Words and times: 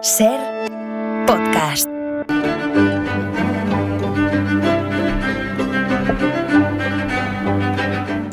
Ser 0.00 0.38
podcast. 1.26 1.88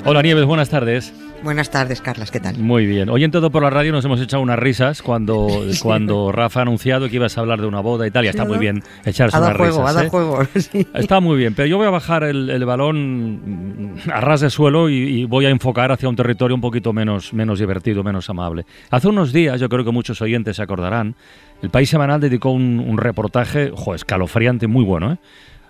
Hola 0.06 0.22
Nieves, 0.22 0.46
buenas 0.46 0.70
tardes. 0.70 1.12
Buenas 1.46 1.70
tardes, 1.70 2.02
Carlas, 2.02 2.32
¿qué 2.32 2.40
tal? 2.40 2.58
Muy 2.58 2.88
bien. 2.88 3.08
Hoy 3.08 3.24
en 3.24 3.30
todo 3.30 3.52
por 3.52 3.62
la 3.62 3.70
radio 3.70 3.92
nos 3.92 4.04
hemos 4.04 4.20
echado 4.20 4.42
unas 4.42 4.58
risas 4.58 5.04
cuando, 5.04 5.48
cuando 5.84 6.32
Rafa 6.32 6.62
ha 6.62 6.64
anunciado 6.64 7.08
que 7.08 7.18
ibas 7.18 7.38
a 7.38 7.42
hablar 7.42 7.62
de 7.62 7.68
una 7.68 7.82
boda 7.82 8.08
y 8.08 8.10
tal. 8.10 8.26
Y 8.26 8.30
está 8.30 8.46
muy 8.46 8.58
bien 8.58 8.82
echarse 9.06 9.38
Ha 9.38 9.42
unas 9.42 9.56
juego, 9.56 9.78
risas. 9.78 9.90
ha 9.92 9.94
dado 9.94 10.08
¿eh? 10.08 10.10
juego. 10.10 10.40
sí. 10.56 10.88
Está 10.96 11.20
muy 11.20 11.38
bien, 11.38 11.54
pero 11.54 11.68
yo 11.68 11.78
voy 11.78 11.86
a 11.86 11.92
bajar 11.92 12.24
el, 12.24 12.50
el 12.50 12.66
balón 12.66 13.94
a 14.12 14.22
ras 14.22 14.42
de 14.42 14.50
suelo 14.50 14.90
y, 14.90 14.96
y 14.96 15.26
voy 15.26 15.46
a 15.46 15.52
enfocar 15.52 15.92
hacia 15.92 16.10
un 16.10 16.16
territorio 16.16 16.56
un 16.56 16.62
poquito 16.62 16.94
menos, 16.94 17.32
menos 17.32 17.60
divertido, 17.60 18.04
menos 18.04 18.28
amable. 18.28 18.66
Hace 18.90 19.08
unos 19.08 19.32
días, 19.32 19.62
yo 19.62 19.70
creo 19.70 19.86
que 19.86 19.92
muchos 19.92 20.20
oyentes 20.24 20.56
se 20.56 20.64
acordarán, 20.64 21.14
el 21.62 21.70
País 21.70 21.92
Semanal 21.92 22.22
dedicó 22.22 22.50
un, 22.50 22.80
un 22.80 22.98
reportaje, 22.98 23.72
jo, 23.72 23.94
escalofriante, 23.94 24.66
muy 24.66 24.84
bueno, 24.84 25.14
¿eh? 25.14 25.18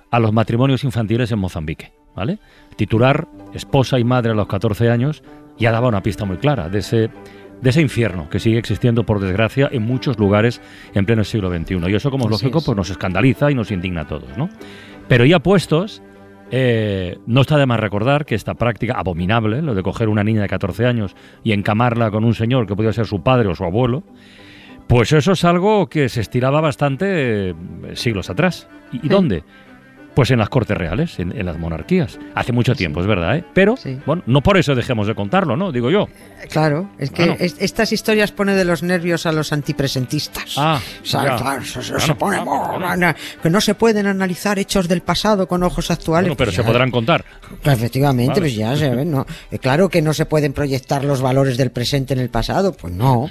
a 0.09 0.21
los 0.21 0.31
matrimonios 0.31 0.85
infantiles 0.85 1.33
en 1.33 1.39
Mozambique. 1.39 1.91
¿vale? 2.15 2.39
Titular, 2.77 3.27
esposa 3.53 3.99
y 3.99 4.05
madre 4.05 4.31
a 4.31 4.35
los 4.35 4.47
14 4.47 4.89
años, 4.89 5.21
ya 5.57 5.71
daba 5.71 5.87
una 5.87 6.01
pista 6.03 6.25
muy 6.25 6.37
clara 6.37 6.69
de 6.69 6.79
ese, 6.79 7.09
de 7.61 7.69
ese 7.69 7.81
infierno 7.81 8.29
que 8.29 8.39
sigue 8.39 8.57
existiendo, 8.57 9.05
por 9.05 9.19
desgracia, 9.19 9.69
en 9.71 9.83
muchos 9.83 10.17
lugares 10.19 10.61
en 10.93 11.05
pleno 11.05 11.23
siglo 11.23 11.49
XXI. 11.49 11.79
Y 11.89 11.95
eso, 11.95 12.11
como 12.11 12.25
es 12.25 12.31
lógico, 12.31 12.59
es. 12.59 12.65
pues 12.65 12.75
nos 12.77 12.89
escandaliza 12.89 13.49
y 13.51 13.55
nos 13.55 13.71
indigna 13.71 14.01
a 14.01 14.07
todos, 14.07 14.37
¿no? 14.37 14.49
Pero 15.07 15.25
ya 15.25 15.39
puestos, 15.39 16.01
eh, 16.51 17.17
no 17.25 17.41
está 17.41 17.57
de 17.57 17.65
más 17.65 17.79
recordar 17.79 18.25
que 18.25 18.35
esta 18.35 18.53
práctica 18.55 18.93
abominable, 18.97 19.61
lo 19.61 19.73
de 19.75 19.83
coger 19.83 20.09
una 20.09 20.23
niña 20.23 20.41
de 20.41 20.47
14 20.47 20.85
años 20.85 21.15
y 21.43 21.53
encamarla 21.53 22.11
con 22.11 22.23
un 22.23 22.33
señor 22.33 22.67
que 22.67 22.75
podía 22.75 22.93
ser 22.93 23.05
su 23.05 23.21
padre 23.23 23.47
o 23.49 23.55
su 23.55 23.63
abuelo, 23.63 24.03
pues 24.87 25.11
eso 25.13 25.31
es 25.31 25.43
algo 25.43 25.87
que 25.87 26.09
se 26.09 26.21
estiraba 26.21 26.61
bastante 26.61 27.49
eh, 27.49 27.53
siglos 27.93 28.29
atrás. 28.29 28.67
¿Y, 28.91 28.97
y 28.97 28.99
Sí. 29.01 29.07
dónde? 29.09 29.43
Pues 30.15 30.31
en 30.31 30.39
las 30.39 30.49
cortes 30.49 30.77
reales, 30.77 31.19
en, 31.19 31.37
en 31.37 31.45
las 31.45 31.57
monarquías. 31.59 32.17
Hace 32.35 32.51
mucho 32.53 32.73
tiempo, 32.73 33.01
es 33.01 33.07
verdad, 33.07 33.35
¿eh? 33.37 33.43
Pero, 33.53 33.75
Sí. 33.77 33.99
bueno, 34.05 34.23
no 34.25 34.41
por 34.41 34.57
eso 34.57 34.73
dejemos 34.73 35.07
de 35.07 35.15
contarlo, 35.15 35.57
¿no? 35.57 35.71
Digo 35.73 35.91
yo. 35.91 36.07
Claro, 36.49 36.89
es 36.97 37.11
que 37.11 37.23
Bueno. 37.25 37.37
es- 37.39 37.57
estas 37.59 37.91
historias 37.91 38.31
pone 38.31 38.55
de 38.55 38.63
los 38.65 38.81
nervios 38.81 39.25
a 39.25 39.31
los 39.31 39.51
antipresentistas. 39.51 40.55
Ah, 40.57 40.79
O 41.01 41.05
sea, 41.05 41.23
ya. 41.23 41.35
claro, 41.35 41.63
se, 41.65 41.81
se- 41.83 42.15
pone, 42.15 42.37
"Oh, 42.45 42.79
que 43.43 43.49
no 43.49 43.59
se 43.61 43.75
pueden 43.75 44.07
analizar 44.07 44.57
hechos 44.59 44.87
del 44.87 45.01
pasado 45.01 45.47
con 45.47 45.63
ojos 45.63 45.91
actuales. 45.91 46.29
Bueno, 46.29 46.37
pero 46.37 46.47
Pues 46.49 46.55
se 46.55 46.61
ya, 46.61 46.67
podrán 46.67 46.91
contar. 46.91 47.25
Efectivamente, 47.63 48.29
Vale. 48.39 48.41
pues 48.41 48.55
ya 48.55 48.75
se 48.75 48.89
ve, 48.95 49.05
¿no? 49.05 49.25
Eh, 49.51 49.59
Claro 49.59 49.89
que 49.89 50.01
no 50.01 50.13
se 50.13 50.25
pueden 50.25 50.53
proyectar 50.53 51.03
los 51.03 51.21
valores 51.21 51.57
del 51.57 51.71
presente 51.71 52.13
en 52.13 52.19
el 52.19 52.29
pasado, 52.29 52.73
pues 52.73 52.93
no. 52.93 53.29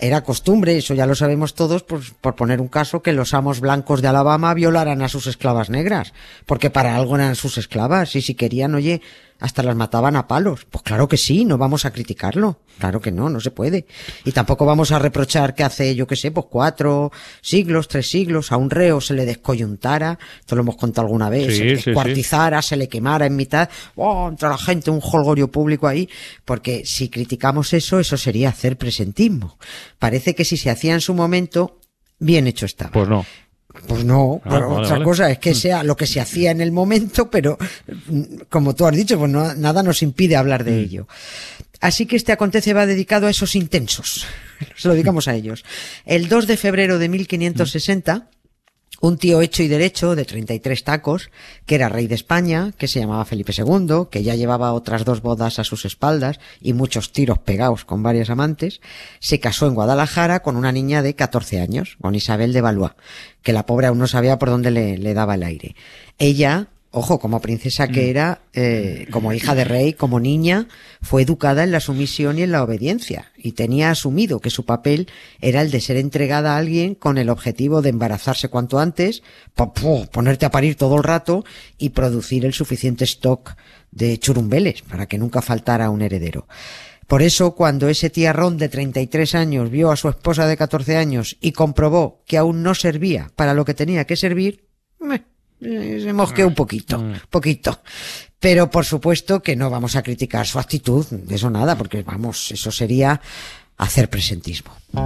Era 0.00 0.22
costumbre, 0.22 0.76
eso 0.76 0.94
ya 0.94 1.06
lo 1.06 1.14
sabemos 1.14 1.54
todos, 1.54 1.82
pues, 1.82 2.12
por 2.20 2.36
poner 2.36 2.60
un 2.60 2.68
caso, 2.68 3.02
que 3.02 3.12
los 3.12 3.34
amos 3.34 3.60
blancos 3.60 4.00
de 4.00 4.08
Alabama 4.08 4.54
violaran 4.54 5.02
a 5.02 5.08
sus 5.08 5.26
esclavas 5.26 5.70
negras, 5.70 6.12
porque 6.46 6.70
para 6.70 6.96
algo 6.96 7.16
eran 7.16 7.34
sus 7.34 7.58
esclavas, 7.58 8.14
y 8.16 8.22
si 8.22 8.34
querían, 8.34 8.74
oye, 8.74 9.00
hasta 9.40 9.64
las 9.64 9.74
mataban 9.74 10.14
a 10.14 10.28
palos. 10.28 10.64
Pues 10.70 10.82
claro 10.84 11.08
que 11.08 11.16
sí, 11.16 11.44
no 11.44 11.58
vamos 11.58 11.84
a 11.84 11.90
criticarlo. 11.90 12.60
Claro 12.78 13.00
que 13.00 13.10
no, 13.10 13.28
no 13.28 13.40
se 13.40 13.50
puede. 13.50 13.86
Y 14.24 14.30
tampoco 14.30 14.64
vamos 14.64 14.92
a 14.92 15.00
reprochar 15.00 15.56
que 15.56 15.64
hace, 15.64 15.96
yo 15.96 16.06
qué 16.06 16.14
sé, 16.14 16.30
pues 16.30 16.46
cuatro 16.48 17.10
siglos, 17.40 17.88
tres 17.88 18.08
siglos, 18.08 18.52
a 18.52 18.56
un 18.56 18.70
reo 18.70 19.00
se 19.00 19.14
le 19.14 19.24
descoyuntara, 19.26 20.16
esto 20.38 20.54
lo 20.54 20.62
hemos 20.62 20.76
contado 20.76 21.06
alguna 21.08 21.28
vez, 21.28 21.46
Sí, 21.48 21.58
se 21.58 21.62
sí, 21.76 21.76
sí. 21.82 21.90
descuartizara, 21.90 22.62
se 22.62 22.76
le 22.76 22.88
quemara 22.88 23.26
en 23.26 23.34
mitad, 23.34 23.68
¡oh! 23.96 24.28
entre 24.28 24.48
la 24.48 24.58
gente 24.58 24.92
un 24.92 25.00
holgorio 25.02 25.50
público 25.50 25.88
ahí, 25.88 26.08
porque 26.44 26.82
si 26.84 27.08
criticamos 27.08 27.72
eso, 27.72 27.98
eso 27.98 28.16
sería 28.16 28.50
hacer 28.50 28.78
presentismo. 28.78 29.58
Parece 29.98 30.36
que 30.36 30.44
si 30.44 30.56
se 30.56 30.70
hacía 30.70 30.94
en 30.94 31.00
su 31.00 31.14
momento, 31.14 31.80
bien 32.20 32.46
hecho 32.46 32.66
estaba. 32.66 32.92
Pues 32.92 33.08
no. 33.08 33.26
Pues 33.88 34.04
no, 34.04 34.40
Ah, 34.44 34.48
pero 34.50 34.68
vale, 34.70 34.82
otra 34.82 34.92
vale. 34.94 35.04
cosa 35.04 35.30
es 35.30 35.38
que 35.38 35.54
sea 35.54 35.82
lo 35.82 35.96
que 35.96 36.06
se 36.06 36.20
hacía 36.20 36.50
en 36.50 36.60
el 36.60 36.72
momento, 36.72 37.30
pero 37.30 37.58
mm, 38.08 38.22
como 38.48 38.74
tú 38.74 38.86
has 38.86 38.94
dicho, 38.96 39.18
pues 39.18 39.30
no- 39.30 39.54
nada 39.54 39.82
nos 39.82 40.02
impide 40.02 40.36
hablar 40.36 40.62
Mm. 40.62 40.66
de 40.66 40.80
ello. 40.80 41.08
Así 41.80 42.06
que 42.06 42.16
este 42.16 42.30
acontece 42.32 42.74
va 42.74 42.86
dedicado 42.86 43.26
a 43.26 43.30
esos 43.30 43.56
intensos. 43.56 44.24
Se 44.76 44.86
lo 44.88 44.94
dedicamos 44.94 45.26
a 45.26 45.34
ellos. 45.34 45.64
El 46.04 46.28
2 46.28 46.46
de 46.46 46.56
febrero 46.56 46.98
de 46.98 47.08
1560, 47.08 48.28
un 49.02 49.18
tío 49.18 49.40
hecho 49.40 49.64
y 49.64 49.68
derecho 49.68 50.14
de 50.14 50.24
33 50.24 50.84
tacos, 50.84 51.30
que 51.66 51.74
era 51.74 51.88
rey 51.88 52.06
de 52.06 52.14
España, 52.14 52.72
que 52.78 52.86
se 52.86 53.00
llamaba 53.00 53.24
Felipe 53.24 53.52
II, 53.52 54.06
que 54.08 54.22
ya 54.22 54.36
llevaba 54.36 54.72
otras 54.72 55.04
dos 55.04 55.22
bodas 55.22 55.58
a 55.58 55.64
sus 55.64 55.84
espaldas 55.84 56.38
y 56.60 56.72
muchos 56.72 57.10
tiros 57.10 57.40
pegados 57.40 57.84
con 57.84 58.04
varias 58.04 58.30
amantes, 58.30 58.80
se 59.18 59.40
casó 59.40 59.66
en 59.66 59.74
Guadalajara 59.74 60.40
con 60.40 60.54
una 60.54 60.70
niña 60.70 61.02
de 61.02 61.16
14 61.16 61.60
años, 61.60 61.96
con 62.00 62.14
Isabel 62.14 62.52
de 62.52 62.60
Valois, 62.60 62.92
que 63.42 63.52
la 63.52 63.66
pobre 63.66 63.88
aún 63.88 63.98
no 63.98 64.06
sabía 64.06 64.38
por 64.38 64.50
dónde 64.50 64.70
le, 64.70 64.96
le 64.96 65.14
daba 65.14 65.34
el 65.34 65.42
aire. 65.42 65.74
Ella, 66.20 66.68
ojo, 66.92 67.18
como 67.18 67.40
princesa 67.40 67.88
que 67.88 68.10
era, 68.10 68.42
eh, 68.52 69.06
como 69.10 69.32
hija 69.32 69.54
de 69.54 69.64
rey, 69.64 69.94
como 69.94 70.20
niña, 70.20 70.68
fue 71.00 71.22
educada 71.22 71.64
en 71.64 71.72
la 71.72 71.80
sumisión 71.80 72.38
y 72.38 72.42
en 72.42 72.52
la 72.52 72.62
obediencia, 72.62 73.32
y 73.36 73.52
tenía 73.52 73.90
asumido 73.90 74.40
que 74.40 74.50
su 74.50 74.64
papel 74.64 75.08
era 75.40 75.62
el 75.62 75.70
de 75.70 75.80
ser 75.80 75.96
entregada 75.96 76.54
a 76.54 76.58
alguien 76.58 76.94
con 76.94 77.18
el 77.18 77.30
objetivo 77.30 77.82
de 77.82 77.88
embarazarse 77.90 78.48
cuanto 78.48 78.78
antes, 78.78 79.22
po- 79.54 79.72
po- 79.72 80.06
ponerte 80.12 80.46
a 80.46 80.50
parir 80.50 80.76
todo 80.76 80.96
el 80.98 81.02
rato 81.02 81.44
y 81.78 81.88
producir 81.90 82.44
el 82.44 82.52
suficiente 82.52 83.04
stock 83.04 83.56
de 83.90 84.18
churumbeles 84.18 84.82
para 84.82 85.06
que 85.06 85.18
nunca 85.18 85.42
faltara 85.42 85.90
un 85.90 86.02
heredero. 86.02 86.46
Por 87.08 87.20
eso, 87.22 87.54
cuando 87.54 87.88
ese 87.88 88.10
tiarrón 88.10 88.56
de 88.58 88.68
33 88.68 89.34
años 89.34 89.70
vio 89.70 89.90
a 89.90 89.96
su 89.96 90.08
esposa 90.08 90.46
de 90.46 90.56
14 90.56 90.96
años 90.96 91.36
y 91.40 91.52
comprobó 91.52 92.22
que 92.26 92.38
aún 92.38 92.62
no 92.62 92.74
servía 92.74 93.30
para 93.34 93.54
lo 93.54 93.64
que 93.64 93.74
tenía 93.74 94.04
que 94.06 94.16
servir, 94.16 94.68
meh, 95.00 95.16
eh, 95.16 95.24
se 95.62 96.12
mosqueó 96.12 96.48
un 96.48 96.54
poquito, 96.54 97.02
poquito. 97.30 97.80
Pero 98.40 98.70
por 98.70 98.84
supuesto 98.84 99.40
que 99.40 99.54
no 99.54 99.70
vamos 99.70 99.94
a 99.94 100.02
criticar 100.02 100.46
su 100.46 100.58
actitud, 100.58 101.06
de 101.06 101.34
eso 101.36 101.48
nada, 101.48 101.78
porque 101.78 102.02
vamos, 102.02 102.50
eso 102.50 102.72
sería 102.72 103.20
hacer 103.78 104.10
presentismo. 104.10 104.72
I 104.94 104.98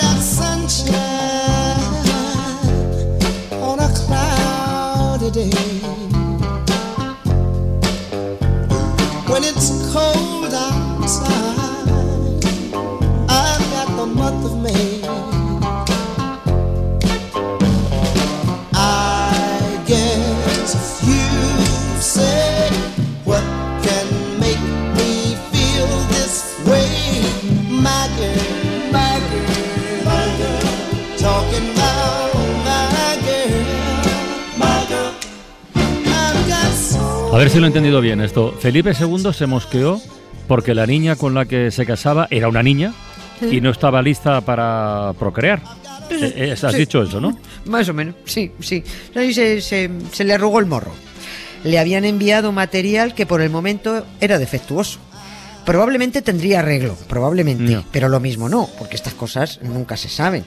got 0.00 0.22
sunshine 0.22 0.94
on 3.60 3.80
a 3.80 3.88
cloudy 3.88 5.30
day. 5.32 5.69
A 37.32 37.36
ver 37.36 37.48
si 37.50 37.58
lo 37.58 37.64
he 37.64 37.68
entendido 37.68 38.00
bien 38.00 38.20
esto. 38.20 38.52
Felipe 38.58 38.92
II 38.98 39.32
se 39.32 39.46
mosqueó 39.46 40.00
porque 40.48 40.74
la 40.74 40.86
niña 40.86 41.16
con 41.16 41.34
la 41.34 41.44
que 41.44 41.70
se 41.70 41.86
casaba 41.86 42.26
era 42.30 42.48
una 42.48 42.62
niña 42.62 42.92
y 43.50 43.60
no 43.60 43.70
estaba 43.70 44.02
lista 44.02 44.40
para 44.40 45.12
procrear. 45.18 45.62
Eh, 46.10 46.32
eh, 46.36 46.52
Has 46.52 46.72
Sí. 46.72 46.78
dicho 46.78 47.02
eso, 47.02 47.20
¿no? 47.20 47.38
Más 47.66 47.88
o 47.88 47.94
menos, 47.94 48.16
sí, 48.24 48.50
sí. 48.60 48.82
Ahí 49.14 49.32
se, 49.32 49.60
se, 49.60 49.88
se 50.12 50.24
le 50.24 50.34
arrugó 50.34 50.58
el 50.58 50.66
morro. 50.66 50.92
Le 51.62 51.78
habían 51.78 52.04
enviado 52.04 52.50
material 52.52 53.14
que 53.14 53.26
por 53.26 53.40
el 53.40 53.50
momento 53.50 54.04
era 54.20 54.38
defectuoso. 54.38 54.98
Probablemente 55.64 56.22
tendría 56.22 56.60
arreglo, 56.60 56.96
probablemente, 57.08 57.62
No. 57.74 57.84
pero 57.92 58.08
lo 58.08 58.18
mismo 58.18 58.48
no, 58.48 58.68
porque 58.78 58.96
estas 58.96 59.14
cosas 59.14 59.60
nunca 59.62 59.96
se 59.96 60.08
saben. 60.08 60.42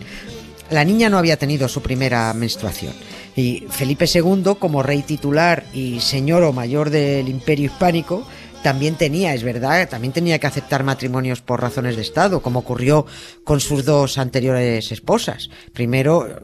La 0.74 0.84
niña 0.84 1.08
no 1.08 1.20
había 1.20 1.38
tenido 1.38 1.68
su 1.68 1.84
primera 1.84 2.34
menstruación. 2.34 2.94
Y 3.36 3.66
Felipe 3.70 4.06
II, 4.12 4.56
como 4.58 4.82
rey 4.82 5.04
titular 5.04 5.66
y 5.72 6.00
señor 6.00 6.42
o 6.42 6.52
mayor 6.52 6.90
del 6.90 7.30
imperio 7.30 7.68
hispánico, 7.68 8.26
también 8.64 8.96
tenía, 8.96 9.36
es 9.36 9.44
verdad, 9.44 9.88
también 9.88 10.14
tenía 10.14 10.40
que 10.40 10.48
aceptar 10.48 10.84
matrimonios 10.84 11.42
por 11.42 11.62
razones 11.62 11.96
de 11.96 12.02
Estado, 12.02 12.42
como 12.42 12.62
ocurrió 12.62 13.06
con 13.44 13.60
sus 13.60 13.86
dos 13.86 14.18
anteriores 14.18 14.92
esposas. 14.92 15.52
Primero, 15.74 16.42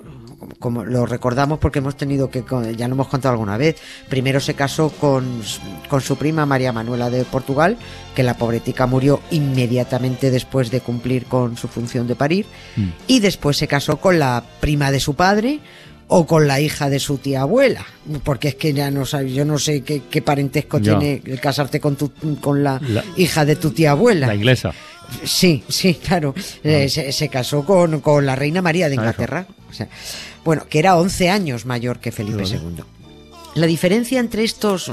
como 0.60 0.84
lo 0.86 1.06
recordamos 1.06 1.60
porque 1.60 1.80
hemos 1.80 1.96
tenido 1.98 2.30
que, 2.30 2.44
ya 2.76 2.88
lo 2.88 2.96
hemos 2.96 3.08
contado 3.08 3.34
alguna 3.34 3.58
vez, 3.58 3.76
primero 4.10 4.40
se 4.40 4.54
casó 4.56 4.90
con, 4.90 5.42
con 5.88 6.02
su 6.02 6.16
prima 6.18 6.46
María 6.46 6.72
Manuela 6.74 7.10
de 7.10 7.24
Portugal, 7.26 7.78
que 8.16 8.24
la 8.24 8.36
pobretica 8.38 8.88
murió 8.88 9.22
inmediatamente 9.32 10.32
después 10.32 10.72
de 10.72 10.82
cumplir 10.82 11.26
con 11.26 11.58
su 11.58 11.68
función 11.68 12.08
de 12.08 12.16
parir, 12.16 12.46
Mm. 12.76 12.88
y 13.08 13.20
después 13.20 13.58
se 13.58 13.68
casó 13.68 13.98
con 13.98 14.20
la 14.20 14.44
prima 14.60 14.92
de 14.92 15.00
su 15.00 15.14
padre 15.16 15.60
o 16.08 16.26
con 16.26 16.48
la 16.48 16.60
hija 16.60 16.90
de 16.90 17.00
su 17.00 17.18
tía 17.20 17.42
abuela, 17.42 17.86
porque 18.24 18.48
es 18.50 18.56
que 18.56 18.74
ya 18.74 18.90
no 18.90 19.06
sabe, 19.06 19.32
yo 19.32 19.46
no 19.46 19.60
sé 19.60 19.82
qué, 19.84 20.02
qué 20.10 20.22
parentesco 20.24 20.80
Ya. 20.80 20.98
tiene 20.98 21.22
el 21.26 21.40
casarte 21.40 21.80
con 21.80 21.96
tu, 21.96 22.12
con 22.42 22.64
la, 22.64 22.80
La- 22.88 23.04
hija 23.16 23.46
de 23.46 23.56
tu 23.56 23.70
tía 23.72 23.92
abuela. 23.92 24.26
La 24.28 24.36
inglesa. 24.36 24.74
Sí, 25.24 25.64
sí, 25.68 25.96
claro. 25.96 26.34
Eh, 26.64 26.88
se, 26.90 27.12
se 27.12 27.30
casó 27.30 27.64
con, 27.66 28.00
con 28.00 28.26
la 28.26 28.36
reina 28.36 28.62
María 28.62 28.88
de 28.90 28.94
Ah, 28.94 28.96
Inglaterra. 28.96 29.46
O 29.70 29.74
sea, 29.74 29.88
bueno, 30.44 30.66
que 30.70 30.80
era 30.80 30.98
11 30.98 31.30
años 31.30 31.66
mayor 31.66 32.00
que 32.00 32.12
Felipe. 32.12 32.44
II. 32.44 32.84
La 33.56 33.68
diferencia 33.68 34.20
entre 34.20 34.44
estos, 34.44 34.92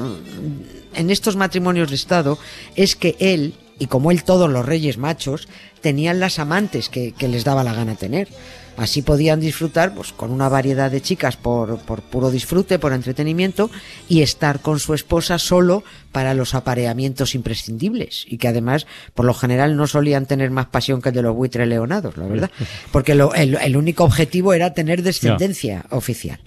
en 0.95 1.11
estos 1.11 1.37
matrimonios 1.37 1.91
de 1.91 1.97
Estado 1.97 2.39
es 2.75 2.97
que 2.97 3.17
él, 3.19 3.55
y 3.79 3.87
como 3.87 4.11
él 4.11 4.25
todos 4.25 4.51
los 4.51 4.65
reyes 4.65 4.99
machos, 4.99 5.49
tenían 5.81 6.21
las 6.21 6.39
amantes 6.39 6.89
que, 6.89 7.13
que 7.13 7.29
les 7.29 7.45
daba 7.45 7.65
la 7.65 7.75
gana 7.75 7.95
tener. 7.95 8.29
Así 8.77 9.03
podían 9.03 9.41
disfrutar 9.41 9.95
pues, 9.95 10.13
con 10.13 10.31
una 10.31 10.49
variedad 10.49 10.91
de 10.91 11.01
chicas 11.01 11.37
por, 11.37 11.79
por 11.79 12.03
puro 12.03 12.31
disfrute, 12.31 12.79
por 12.79 12.93
entretenimiento, 12.93 13.71
y 14.09 14.23
estar 14.23 14.61
con 14.61 14.79
su 14.81 14.93
esposa 14.95 15.39
solo 15.39 15.83
para 16.13 16.35
los 16.35 16.55
apareamientos 16.55 17.35
imprescindibles. 17.35 18.25
Y 18.29 18.39
que 18.39 18.49
además, 18.49 18.87
por 19.15 19.25
lo 19.25 19.35
general, 19.35 19.77
no 19.77 19.87
solían 19.87 20.27
tener 20.27 20.51
más 20.51 20.67
pasión 20.67 21.01
que 21.01 21.09
el 21.09 21.15
de 21.15 21.23
los 21.23 21.35
buitres 21.35 21.67
leonados, 21.67 22.17
la 22.17 22.27
verdad. 22.27 22.51
Porque 22.93 23.15
lo- 23.15 23.35
el, 23.35 23.57
el 23.57 23.77
único 23.77 24.05
objetivo 24.05 24.53
era 24.53 24.75
tener 24.75 25.03
descendencia 25.03 25.85
oficial. 25.91 26.41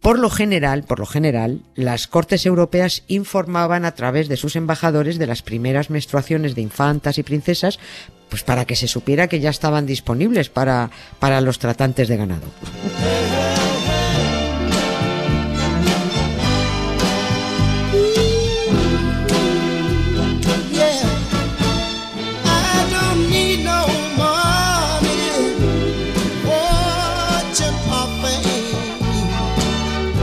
Por 0.00 0.18
lo 0.18 0.30
general, 0.30 0.84
por 0.84 0.98
lo 0.98 1.06
general, 1.06 1.60
las 1.74 2.06
cortes 2.06 2.46
europeas 2.46 3.02
informaban 3.06 3.84
a 3.84 3.94
través 3.94 4.28
de 4.28 4.38
sus 4.38 4.56
embajadores 4.56 5.18
de 5.18 5.26
las 5.26 5.42
primeras 5.42 5.90
menstruaciones 5.90 6.54
de 6.54 6.62
infantas 6.62 7.18
y 7.18 7.22
princesas, 7.22 7.78
pues 8.30 8.42
para 8.42 8.64
que 8.64 8.76
se 8.76 8.88
supiera 8.88 9.28
que 9.28 9.40
ya 9.40 9.50
estaban 9.50 9.84
disponibles 9.84 10.48
para, 10.48 10.90
para 11.18 11.42
los 11.42 11.58
tratantes 11.58 12.08
de 12.08 12.16
ganado. 12.16 12.46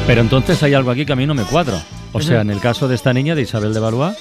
Pero 0.08 0.22
entonces 0.22 0.64
hay 0.64 0.74
algo 0.74 0.90
aquí 0.90 1.06
que 1.06 1.12
a 1.12 1.18
mí 1.18 1.28
no 1.28 1.36
me 1.36 1.44
cuadra. 1.44 1.84
O 2.14 2.22
sea, 2.22 2.40
en 2.40 2.50
el 2.50 2.62
caso 2.62 2.88
de 2.88 2.96
esta 2.96 3.12
niña, 3.12 3.36
de 3.36 3.42
Isabel 3.42 3.74
de 3.74 3.82
Valois, 3.82 4.16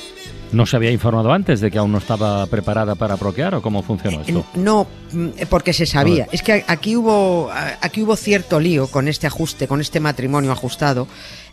¿no 0.50 0.67
se 0.67 0.75
había 0.75 0.91
informado 0.91 1.33
antes 1.33 1.61
de 1.61 1.71
que 1.71 1.79
aún 1.79 1.93
no 1.93 1.99
estaba 1.99 2.44
preparada 2.47 2.97
para 2.97 3.17
procrear 3.17 3.55
o 3.55 3.62
cómo 3.62 3.85
funcionó 3.85 4.21
esto? 4.21 4.44
No, 4.55 4.88
mm, 5.12 5.29
porque 5.49 5.73
se 5.73 5.87
sabía. 5.87 6.27
Es 6.33 6.43
que 6.43 6.65
aquí 6.67 6.97
hubo, 6.97 7.50
aquí 7.81 8.03
hubo 8.03 8.17
cierto 8.17 8.59
lío 8.59 8.88
con 8.88 9.06
este 9.06 9.29
ajuste, 9.29 9.69
con 9.69 9.81
este 9.81 10.00
matrimonio 10.00 10.50
ajustado. 10.50 11.06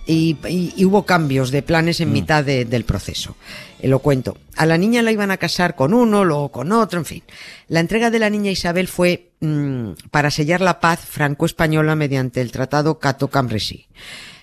Y, 0.06 0.36
y- 0.50 0.74
y 0.76 0.84
hubo 0.86 1.06
cambios 1.06 1.50
de 1.52 1.62
planes 1.62 2.02
en 2.02 2.12
mitad 2.12 2.44
de- 2.44 2.66
del 2.66 2.84
proceso. 2.84 3.38
Eh, 3.80 3.88
lo 3.88 4.00
cuento. 4.00 4.38
A 4.58 4.66
la 4.66 4.78
niña 4.78 5.02
la 5.02 5.12
iban 5.14 5.32
a 5.32 5.38
casar 5.38 5.76
con 5.76 5.94
uno, 5.94 6.26
luego 6.26 6.52
con 6.52 6.72
otro, 6.74 7.00
en 7.00 7.06
fin. 7.06 7.24
La 7.70 7.80
entrega 7.80 8.10
de 8.12 8.20
la 8.20 8.30
niña 8.30 8.52
Isabel 8.52 8.88
fue 8.90 9.32
mm, 9.40 9.92
para 10.12 10.30
sellar 10.30 10.60
la 10.62 10.80
paz 10.82 11.00
franco-española 11.00 11.96
mediante 11.96 12.42
el 12.42 12.52
tratado 12.52 13.00
Cato 13.00 13.30
Cambresi. 13.30 13.88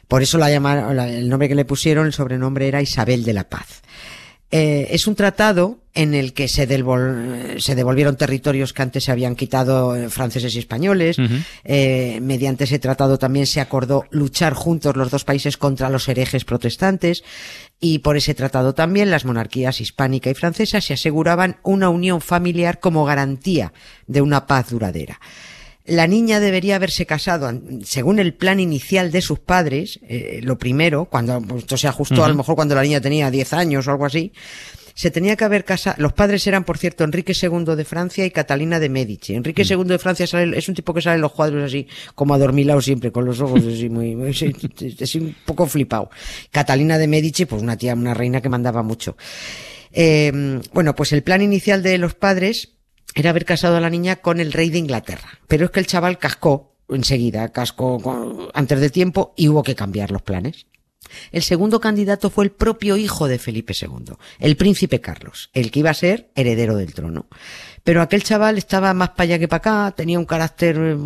Por 0.09 0.23
eso 0.23 0.39
la 0.39 0.51
llamaron, 0.51 0.97
la- 0.97 1.09
el 1.09 1.29
nombre 1.29 1.49
que 1.49 1.55
le 1.55 1.65
pusieron, 1.67 2.07
el 2.07 2.13
sobrenombre 2.15 2.67
era 2.67 2.81
Isabel 2.83 3.23
de 3.25 3.33
la 3.35 3.45
Paz. 3.49 3.83
Eh, 4.53 4.89
es 4.91 5.07
un 5.07 5.15
tratado 5.15 5.79
en 5.95 6.15
el 6.15 6.33
que 6.33 6.49
se, 6.49 6.69
devol- 6.69 7.61
se 7.61 7.75
devolvieron 7.75 8.17
territorios 8.17 8.73
que 8.73 8.83
antes 8.83 9.05
se 9.05 9.13
habían 9.13 9.37
quitado 9.37 9.95
eh, 9.97 10.09
franceses 10.09 10.55
y 10.55 10.59
españoles. 10.59 11.17
Eh, 11.65 12.19
mediante 12.23 12.65
ese 12.65 12.79
tratado 12.79 13.19
también 13.19 13.47
se 13.47 13.61
acordó 13.61 14.05
luchar 14.11 14.55
juntos 14.55 14.97
los 14.97 15.11
dos 15.11 15.25
países 15.25 15.57
contra 15.57 15.89
los 15.89 16.09
herejes 16.09 16.45
protestantes. 16.45 17.23
Y 17.81 18.01
por 18.01 18.17
ese 18.17 18.35
tratado 18.35 18.75
también 18.75 19.11
las 19.11 19.25
monarquías 19.25 19.81
hispánica 19.81 20.31
y 20.31 20.35
francesa 20.35 20.81
se 20.81 20.95
aseguraban 20.95 21.57
una 21.63 21.89
unión 21.89 22.21
familiar 22.21 22.79
como 22.81 23.05
garantía 23.05 23.73
de 24.07 24.21
una 24.21 24.47
paz 24.47 24.71
duradera. 24.71 25.21
La 25.91 26.07
niña 26.07 26.39
debería 26.41 26.77
haberse 26.77 27.05
casado, 27.05 27.53
según 27.85 28.19
el 28.21 28.33
plan 28.35 28.61
inicial 28.61 29.11
de 29.11 29.21
sus 29.21 29.39
padres, 29.41 29.99
eh, 30.09 30.41
lo 30.43 30.57
primero, 30.57 31.07
cuando 31.07 31.43
esto 31.59 31.77
se 31.77 31.89
ajustó 31.89 32.25
a 32.25 32.29
lo 32.29 32.35
mejor 32.37 32.55
cuando 32.55 32.75
la 32.75 32.83
niña 32.83 33.01
tenía 33.01 33.31
10 33.31 33.53
años 33.55 33.87
o 33.87 33.91
algo 33.91 34.07
así, 34.07 34.33
se 34.95 35.11
tenía 35.11 35.35
que 35.35 35.45
haber 35.45 35.65
casado. 35.65 35.97
Los 35.99 36.13
padres 36.13 36.47
eran, 36.47 36.65
por 36.65 36.77
cierto, 36.77 37.05
Enrique 37.05 37.33
II 37.33 37.75
de 37.75 37.85
Francia 37.85 38.25
y 38.27 38.31
Catalina 38.31 38.79
de 38.79 38.89
Medici. 38.89 39.35
Enrique 39.35 39.63
II 39.69 39.85
de 39.85 39.99
Francia 39.99 40.27
sale- 40.27 40.59
es 40.59 40.69
un 40.69 40.75
tipo 40.75 40.93
que 40.93 41.01
sale 41.01 41.17
en 41.17 41.23
los 41.23 41.33
cuadros 41.33 41.65
así, 41.65 41.87
como 42.15 42.35
adormilado 42.35 42.81
siempre, 42.83 43.11
con 43.11 43.25
los 43.25 43.41
ojos 43.41 43.61
así, 43.67 43.89
muy, 43.89 44.15
muy- 44.15 44.35
sí, 44.35 44.53
así 45.01 45.19
un 45.19 45.35
poco 45.47 45.67
flipado. 45.67 46.11
Catalina 46.51 46.99
de 46.99 47.07
Medici, 47.09 47.47
pues 47.47 47.63
una 47.63 47.77
tía, 47.77 47.95
una 47.95 48.15
reina 48.15 48.41
que 48.41 48.49
mandaba 48.49 48.83
mucho. 48.83 49.17
Eh, 49.93 50.61
bueno, 50.73 50.95
pues 50.95 51.13
el 51.13 51.23
plan 51.23 51.43
inicial 51.43 51.83
de 51.83 51.99
los 51.99 52.15
padres 52.15 52.77
era 53.15 53.31
haber 53.31 53.45
casado 53.45 53.77
a 53.77 53.81
la 53.81 53.91
niña 53.91 54.17
con 54.17 54.41
el 54.41 54.53
rey 54.53 54.71
de 54.71 54.79
Inglaterra. 54.79 55.39
Pero 55.49 55.67
es 55.67 55.71
que 55.71 55.81
el 55.81 55.87
chaval 55.87 56.19
cascó 56.19 56.77
enseguida, 56.89 57.51
cascó 57.51 58.51
antes 58.55 58.81
de 58.81 58.91
tiempo 58.91 59.35
y 59.37 59.49
hubo 59.49 59.63
que 59.63 59.75
cambiar 59.75 60.11
los 60.11 60.23
planes. 60.23 60.67
El 61.33 61.43
segundo 61.43 61.81
candidato 61.81 62.31
fue 62.31 62.45
el 62.45 62.53
propio 62.53 62.97
hijo 62.97 63.27
de 63.27 63.39
Felipe 63.39 63.73
II, 63.81 64.15
el 64.39 64.57
príncipe 64.57 65.01
Carlos, 65.01 65.51
el 65.55 65.71
que 65.71 65.81
iba 65.81 65.91
a 65.91 65.95
ser 65.95 66.31
heredero 66.37 66.77
del 66.77 66.95
trono. 66.95 67.27
Pero 67.83 68.03
aquel 68.03 68.23
chaval 68.23 68.59
estaba 68.59 68.95
más 68.95 69.11
para 69.11 69.25
allá 69.25 69.39
que 69.39 69.49
para 69.49 69.89
acá, 69.89 69.95
tenía 69.97 70.19
un 70.19 70.27
carácter... 70.27 70.97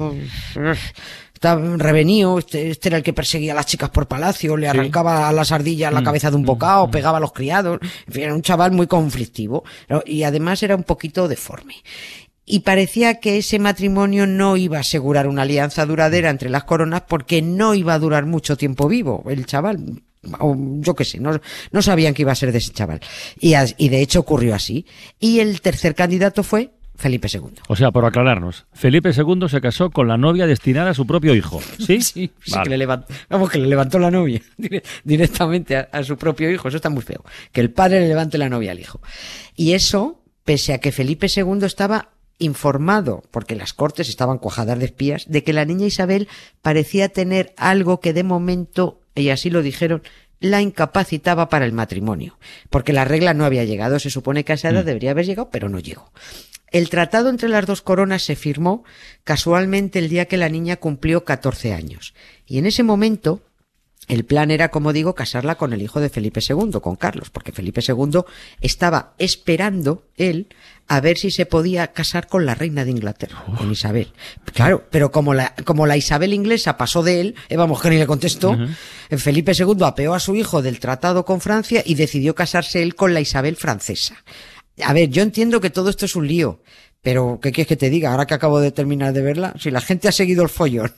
Estaba 1.44 1.76
revenido, 1.76 2.38
este, 2.38 2.70
este 2.70 2.88
era 2.88 2.96
el 2.96 3.02
que 3.02 3.12
perseguía 3.12 3.52
a 3.52 3.54
las 3.54 3.66
chicas 3.66 3.90
por 3.90 4.08
palacio, 4.08 4.56
le 4.56 4.66
arrancaba 4.66 5.28
a 5.28 5.32
las 5.32 5.52
ardillas 5.52 5.92
la 5.92 6.02
cabeza 6.02 6.30
de 6.30 6.36
un 6.36 6.42
bocado, 6.46 6.90
pegaba 6.90 7.18
a 7.18 7.20
los 7.20 7.32
criados, 7.32 7.80
en 8.06 8.12
fin, 8.14 8.22
era 8.22 8.34
un 8.34 8.40
chaval 8.40 8.72
muy 8.72 8.86
conflictivo 8.86 9.62
y 10.06 10.22
además 10.22 10.62
era 10.62 10.74
un 10.74 10.84
poquito 10.84 11.28
deforme. 11.28 11.74
Y 12.46 12.60
parecía 12.60 13.20
que 13.20 13.36
ese 13.36 13.58
matrimonio 13.58 14.26
no 14.26 14.56
iba 14.56 14.78
a 14.78 14.80
asegurar 14.80 15.28
una 15.28 15.42
alianza 15.42 15.84
duradera 15.84 16.30
entre 16.30 16.48
las 16.48 16.64
coronas 16.64 17.02
porque 17.06 17.42
no 17.42 17.74
iba 17.74 17.92
a 17.92 17.98
durar 17.98 18.24
mucho 18.24 18.56
tiempo 18.56 18.88
vivo 18.88 19.22
el 19.28 19.44
chaval. 19.44 20.00
O 20.40 20.56
yo 20.80 20.94
qué 20.94 21.04
sé, 21.04 21.20
no, 21.20 21.38
no 21.72 21.82
sabían 21.82 22.14
que 22.14 22.22
iba 22.22 22.32
a 22.32 22.36
ser 22.36 22.52
de 22.52 22.58
ese 22.58 22.72
chaval. 22.72 23.00
Y 23.38 23.88
de 23.90 24.00
hecho 24.00 24.20
ocurrió 24.20 24.54
así. 24.54 24.86
Y 25.20 25.40
el 25.40 25.60
tercer 25.60 25.94
candidato 25.94 26.42
fue 26.42 26.70
Felipe 26.96 27.28
II. 27.32 27.40
O 27.68 27.76
sea, 27.76 27.90
por 27.90 28.04
aclararnos, 28.04 28.66
Felipe 28.72 29.10
II 29.10 29.48
se 29.48 29.60
casó 29.60 29.90
con 29.90 30.06
la 30.08 30.16
novia 30.16 30.46
destinada 30.46 30.90
a 30.90 30.94
su 30.94 31.06
propio 31.06 31.34
hijo. 31.34 31.60
¿Sí? 31.78 32.00
Sí, 32.00 32.30
sí, 32.40 32.52
Vale. 32.52 32.64
que 32.64 32.70
le 32.70 32.78
levantó, 32.78 33.14
vamos, 33.28 33.50
que 33.50 33.58
le 33.58 33.66
levantó 33.66 33.98
la 33.98 34.10
novia 34.10 34.40
dire- 34.58 34.82
directamente 35.02 35.76
a, 35.76 35.88
a 35.92 36.02
su 36.04 36.16
propio 36.16 36.50
hijo. 36.50 36.68
Eso 36.68 36.76
está 36.76 36.90
muy 36.90 37.02
feo. 37.02 37.24
Que 37.52 37.60
el 37.60 37.70
padre 37.70 38.00
le 38.00 38.08
levante 38.08 38.38
la 38.38 38.48
novia 38.48 38.70
al 38.72 38.78
hijo. 38.80 39.00
Y 39.56 39.72
eso, 39.72 40.20
pese 40.44 40.72
a 40.72 40.78
que 40.78 40.92
Felipe 40.92 41.26
II 41.34 41.64
estaba 41.64 42.10
informado, 42.38 43.22
porque 43.30 43.54
las 43.56 43.72
cortes 43.72 44.08
estaban 44.08 44.38
cuajadas 44.38 44.78
de 44.78 44.84
espías, 44.86 45.24
de 45.28 45.42
que 45.44 45.52
la 45.52 45.64
niña 45.64 45.86
Isabel 45.86 46.28
parecía 46.62 47.08
tener 47.08 47.54
algo 47.56 48.00
que 48.00 48.12
de 48.12 48.24
momento, 48.24 49.00
y 49.14 49.28
así 49.30 49.50
lo 49.50 49.62
dijeron, 49.62 50.02
la 50.40 50.60
incapacitaba 50.60 51.48
para 51.48 51.64
el 51.64 51.72
matrimonio. 51.72 52.38
Porque 52.70 52.92
la 52.92 53.04
regla 53.04 53.34
no 53.34 53.44
había 53.44 53.64
llegado. 53.64 53.98
Se 53.98 54.10
supone 54.10 54.44
que 54.44 54.52
a 54.52 54.56
esa 54.56 54.68
edad 54.70 54.84
debería 54.84 55.12
haber 55.12 55.24
llegado, 55.26 55.48
pero 55.50 55.68
no 55.68 55.78
llegó. 55.78 56.12
El 56.74 56.90
tratado 56.90 57.28
entre 57.28 57.48
las 57.48 57.66
dos 57.66 57.82
coronas 57.82 58.24
se 58.24 58.34
firmó 58.34 58.82
casualmente 59.22 60.00
el 60.00 60.08
día 60.08 60.24
que 60.24 60.36
la 60.36 60.48
niña 60.48 60.74
cumplió 60.74 61.24
14 61.24 61.72
años. 61.72 62.14
Y 62.46 62.58
en 62.58 62.66
ese 62.66 62.82
momento, 62.82 63.42
el 64.08 64.24
plan 64.24 64.50
era, 64.50 64.72
como 64.72 64.92
digo, 64.92 65.14
casarla 65.14 65.54
con 65.54 65.72
el 65.72 65.82
hijo 65.82 66.00
de 66.00 66.08
Felipe 66.08 66.40
II, 66.40 66.80
con 66.82 66.96
Carlos, 66.96 67.30
porque 67.30 67.52
Felipe 67.52 67.80
II 67.86 68.22
estaba 68.60 69.14
esperando, 69.18 70.08
él, 70.16 70.48
a 70.88 70.98
ver 70.98 71.16
si 71.16 71.30
se 71.30 71.46
podía 71.46 71.92
casar 71.92 72.26
con 72.26 72.44
la 72.44 72.56
reina 72.56 72.84
de 72.84 72.90
Inglaterra, 72.90 73.44
con 73.56 73.70
Isabel. 73.70 74.12
Claro, 74.52 74.84
pero 74.90 75.12
como 75.12 75.32
la, 75.32 75.54
como 75.64 75.86
la 75.86 75.96
Isabel 75.96 76.34
inglesa 76.34 76.76
pasó 76.76 77.04
de 77.04 77.20
él, 77.20 77.34
Eva 77.50 77.68
Mojeni 77.68 77.98
le 77.98 78.08
contestó, 78.08 78.58
Felipe 79.10 79.52
II 79.56 79.76
apeó 79.84 80.12
a 80.12 80.18
su 80.18 80.34
hijo 80.34 80.60
del 80.60 80.80
tratado 80.80 81.24
con 81.24 81.40
Francia 81.40 81.84
y 81.86 81.94
decidió 81.94 82.34
casarse 82.34 82.82
él 82.82 82.96
con 82.96 83.14
la 83.14 83.20
Isabel 83.20 83.54
francesa. 83.54 84.24
A 84.82 84.92
ver, 84.92 85.08
yo 85.08 85.22
entiendo 85.22 85.60
que 85.60 85.70
todo 85.70 85.90
esto 85.90 86.04
es 86.06 86.16
un 86.16 86.26
lío, 86.26 86.60
pero 87.00 87.38
¿qué 87.40 87.52
quieres 87.52 87.68
que 87.68 87.76
te 87.76 87.90
diga? 87.90 88.10
Ahora 88.10 88.26
que 88.26 88.34
acabo 88.34 88.58
de 88.60 88.72
terminar 88.72 89.12
de 89.12 89.20
verla, 89.22 89.54
si 89.60 89.70
la 89.70 89.80
gente 89.80 90.08
ha 90.08 90.12
seguido 90.12 90.42
el 90.42 90.48
follón 90.48 90.92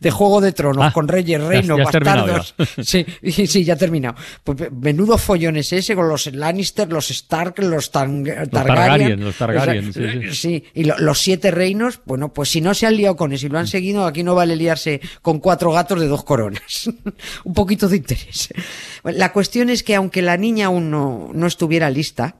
de 0.00 0.10
Juego 0.10 0.40
de 0.40 0.52
Tronos 0.52 0.84
Ah, 0.86 0.92
con 0.92 1.08
reyes, 1.08 1.42
reinos, 1.42 1.78
ya 1.78 1.84
bastardos. 1.84 2.54
Sí, 2.82 3.04
sí, 3.46 3.64
ya 3.64 3.74
ha 3.74 3.76
terminado. 3.76 4.14
Pues 4.44 4.70
menudo 4.72 5.18
follón 5.18 5.56
es 5.56 5.72
ese 5.72 5.94
con 5.94 6.08
los 6.08 6.32
Lannister, 6.32 6.90
los 6.92 7.10
Stark, 7.10 7.58
los 7.62 7.90
Tan- 7.90 8.24
Targaryen. 8.24 8.50
Targaryen, 8.50 9.20
los 9.24 9.36
Targaryen, 9.36 9.88
O 9.88 9.92
sea, 9.92 10.12
sí, 10.12 10.20
sí. 10.28 10.34
sí, 10.34 10.64
y 10.74 10.84
lo- 10.84 10.98
los 10.98 11.18
siete 11.18 11.50
reinos, 11.50 12.00
bueno, 12.06 12.32
pues 12.32 12.48
si 12.50 12.60
no 12.60 12.72
se 12.74 12.86
han 12.86 12.96
liado 12.96 13.16
con 13.16 13.32
eso 13.32 13.46
y 13.46 13.48
lo 13.50 13.58
han 13.58 13.66
seguido, 13.66 14.04
aquí 14.06 14.22
no 14.22 14.34
vale 14.34 14.56
liarse 14.56 15.00
con 15.22 15.40
cuatro 15.40 15.72
gatos 15.72 16.00
de 16.00 16.06
dos 16.08 16.24
coronas. 16.24 16.88
Un 17.44 17.54
poquito 17.54 17.88
de 17.88 17.96
interés. 17.98 18.48
La 19.04 19.32
cuestión 19.32 19.68
es 19.70 19.82
que 19.82 19.94
aunque 19.94 20.22
la 20.22 20.36
niña 20.36 20.66
aún 20.66 20.90
no, 20.90 21.30
no 21.34 21.46
estuviera 21.46 21.90
lista, 21.90 22.36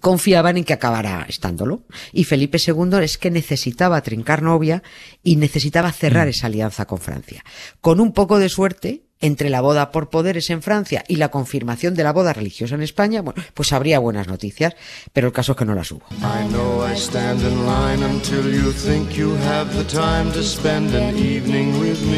confiaban 0.00 0.56
en 0.56 0.64
que 0.64 0.72
acabara 0.72 1.26
estándolo. 1.28 1.82
Y 2.12 2.24
Felipe 2.24 2.58
II 2.64 2.98
es 3.02 3.18
que 3.18 3.30
necesitaba 3.30 4.02
trincar 4.02 4.42
novia 4.42 4.82
y 5.22 5.36
necesitaba 5.36 5.92
cerrar 5.92 6.28
esa 6.28 6.46
alianza 6.46 6.86
con 6.86 6.98
Francia. 6.98 7.44
Con 7.80 8.00
un 8.00 8.12
poco 8.12 8.38
de 8.38 8.48
suerte, 8.48 9.04
entre 9.20 9.48
la 9.48 9.60
boda 9.62 9.90
por 9.90 10.10
poderes 10.10 10.50
en 10.50 10.60
Francia 10.60 11.02
y 11.08 11.16
la 11.16 11.30
confirmación 11.30 11.94
de 11.94 12.04
la 12.04 12.12
boda 12.12 12.34
religiosa 12.34 12.74
en 12.74 12.82
España, 12.82 13.22
bueno, 13.22 13.42
pues 13.54 13.72
habría 13.72 13.98
buenas 13.98 14.28
noticias, 14.28 14.74
pero 15.12 15.28
el 15.28 15.32
caso 15.32 15.52
es 15.52 15.58
que 15.58 15.64
no 15.64 15.74
las 15.74 15.90
hubo. 15.92 16.04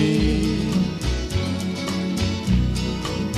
I 0.02 0.45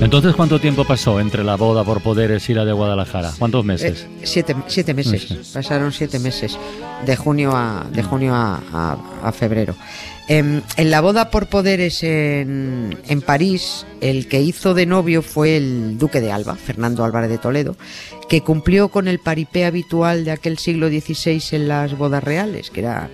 Entonces, 0.00 0.34
¿cuánto 0.34 0.58
tiempo 0.60 0.84
pasó 0.84 1.20
entre 1.20 1.44
la 1.44 1.54
boda 1.56 1.84
por 1.84 2.00
poderes 2.02 2.48
y 2.50 2.54
la 2.54 2.64
de 2.64 2.72
Guadalajara? 2.72 3.32
¿Cuántos 3.38 3.64
meses? 3.64 4.02
Eh, 4.02 4.20
siete, 4.24 4.56
siete 4.66 4.94
meses, 4.94 5.30
Meses. 5.30 5.48
pasaron 5.54 5.92
siete 5.92 6.18
meses, 6.18 6.58
de 7.06 7.16
junio 7.16 7.52
a, 7.54 7.86
de 7.92 8.02
junio 8.02 8.34
a, 8.34 8.60
a- 8.72 8.96
a 9.22 9.32
febrero. 9.32 9.74
Em, 10.28 10.62
en 10.76 10.90
la 10.90 11.00
boda 11.00 11.30
por 11.30 11.46
poderes 11.48 12.02
en, 12.02 12.98
en 13.06 13.20
París, 13.22 13.86
el 14.00 14.26
que 14.28 14.40
hizo 14.40 14.74
de 14.74 14.86
novio 14.86 15.22
fue 15.22 15.56
el 15.56 15.98
duque 15.98 16.20
de 16.20 16.32
Alba, 16.32 16.56
Fernando 16.56 17.04
Álvarez 17.04 17.30
de 17.30 17.38
Toledo, 17.38 17.76
que 18.28 18.40
cumplió 18.40 18.88
con 18.88 19.06
el 19.08 19.18
paripé 19.20 19.64
habitual 19.66 20.24
de 20.24 20.30
aquel 20.32 20.58
siglo 20.58 20.88
XVI 20.88 21.42
en 21.52 21.68
las 21.68 21.96
bodas 21.96 22.24
reales, 22.24 22.70
que 22.70 22.80
era, 22.80 23.08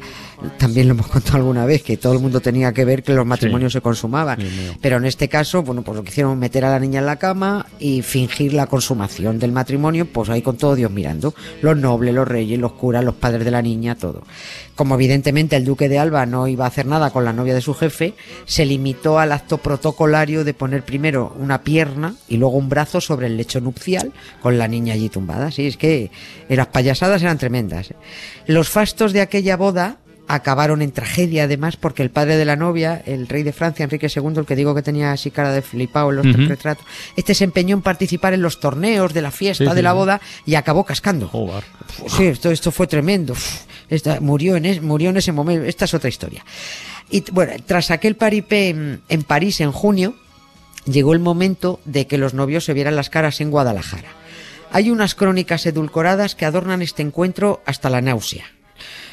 también 0.57 0.87
lo 0.88 0.95
hemos 0.95 1.09
contado 1.09 1.38
alguna 1.38 1.64
vez, 1.64 1.83
que 1.83 1.97
todo 1.97 2.12
el 2.12 2.21
mundo 2.21 2.40
tenía 2.40 2.73
que 2.73 2.85
ver 2.85 3.02
que 3.02 3.12
los 3.12 3.26
matrimonios 3.26 3.73
se 3.73 3.80
consumaban. 3.80 4.38
Pero 4.80 4.97
en 4.97 5.04
este 5.04 5.28
caso, 5.28 5.62
bueno, 5.62 5.83
pues 5.83 5.97
lo 5.97 6.02
que 6.02 6.11
hicieron 6.11 6.38
meter 6.38 6.64
a 6.64 6.71
la 6.71 6.78
niña 6.78 7.00
en 7.00 7.07
la 7.07 7.16
cama 7.16 7.66
y 7.78 8.02
fingir 8.02 8.52
la 8.52 8.66
consumación 8.66 9.38
del 9.38 9.52
matrimonio, 9.52 10.07
pues 10.07 10.28
ahí 10.28 10.42
con 10.42 10.57
todo 10.57 10.75
Dios 10.75 10.90
mirando. 10.90 11.35
Los 11.62 11.76
nobles, 11.76 12.14
los 12.14 12.28
reyes, 12.28 12.59
los 12.59 12.73
curas, 12.73 13.04
los 13.04 13.14
padres 13.14 13.45
de 13.45 13.50
la 13.50 13.62
niña, 13.62 13.97
todo. 13.97 14.23
Como 14.75 14.95
evidentemente 14.95 15.57
el 15.57 15.64
duque 15.64 15.88
de 15.88 15.99
Alba 15.99 16.25
no 16.25 16.47
iba 16.47 16.64
a 16.64 16.68
hacer 16.68 16.87
nada 16.87 17.11
con 17.11 17.25
la 17.25 17.33
novia 17.33 17.54
de 17.54 17.61
su 17.61 17.75
jefe, 17.75 18.14
se 18.45 18.64
limitó 18.64 19.18
al 19.18 19.33
acto 19.33 19.59
protocolario 19.59 20.45
de 20.45 20.54
poner 20.54 20.85
primero 20.85 21.35
una 21.38 21.62
pierna 21.62 22.14
y 22.28 22.37
luego 22.37 22.57
un 22.57 22.68
brazo 22.68 23.00
sobre 23.00 23.26
el 23.26 23.37
lecho 23.37 23.61
nupcial 23.61 24.12
con 24.40 24.57
la 24.57 24.68
niña 24.68 24.95
allí 24.95 25.09
tumbada. 25.09 25.50
Sí, 25.50 25.66
es 25.66 25.76
que 25.76 26.12
las 26.49 26.68
payasadas 26.68 27.23
eran 27.23 27.38
tremendas. 27.38 27.90
¿eh? 27.90 27.97
Los 28.47 28.68
fastos 28.68 29.12
de 29.12 29.21
aquella 29.21 29.57
boda 29.57 29.99
acabaron 30.28 30.82
en 30.82 30.92
tragedia 30.92 31.44
además 31.44 31.76
porque 31.76 32.02
el 32.02 32.11
padre 32.11 32.37
de 32.37 32.44
la 32.44 32.54
novia, 32.56 33.02
el 33.06 33.26
rey 33.28 33.42
de 33.42 33.52
Francia, 33.52 33.82
Enrique 33.85 34.08
II, 34.14 34.32
el 34.37 34.47
que 34.47 34.54
digo 34.56 34.75
que 34.75 34.82
tenía 34.82 35.12
así 35.12 35.30
cara 35.30 35.50
de 35.52 35.62
flipado 35.62 36.11
en 36.11 36.16
los 36.16 36.26
Ujú. 36.26 36.47
retratos, 36.49 36.85
este 37.16 37.35
se 37.35 37.44
empeñó 37.44 37.75
en 37.76 37.82
participar 37.82 38.35
en 38.35 38.42
los 38.42 38.61
torneos 38.61 39.14
de 39.14 39.23
la 39.23 39.30
fiesta 39.30 39.64
Sí, 39.64 39.70
sí, 39.70 39.75
de 39.76 39.82
la 39.82 39.92
boda 39.94 40.20
y 40.47 40.54
acabó 40.54 40.85
cascando. 40.85 41.28
Joder. 41.28 41.64
Sí, 42.08 42.26
esto, 42.26 42.50
esto 42.50 42.70
fue 42.70 42.87
tremendo. 42.87 43.35
Esta- 43.88 44.20
murió, 44.20 44.56
en 44.56 44.66
es- 44.66 44.82
murió 44.82 45.11
en 45.11 45.16
ese 45.16 45.32
momento. 45.32 45.64
Esta 45.64 45.87
es 45.87 45.94
otra 45.94 46.08
historia. 46.11 46.44
Y 47.11 47.25
bueno, 47.32 47.52
tras 47.64 47.90
aquel 47.90 48.16
paripé 48.16 48.68
en, 48.68 49.00
en 49.08 49.23
París 49.23 49.61
en 49.62 49.73
junio, 49.73 50.14
llegó 50.85 51.14
el 51.14 51.20
momento 51.20 51.80
de 51.87 52.06
que 52.06 52.18
los 52.18 52.35
novios 52.35 52.64
se 52.66 52.75
vieran 52.75 52.97
las 52.97 53.08
caras 53.08 53.40
en 53.40 53.50
Guadalajara. 53.50 54.08
Hay 54.70 54.90
unas 54.90 55.14
crónicas 55.14 55.64
edulcoradas 55.64 56.35
que 56.35 56.44
adornan 56.44 56.82
este 56.82 57.00
encuentro 57.02 57.62
hasta 57.64 57.88
la 57.88 58.02
náusea. 58.02 58.44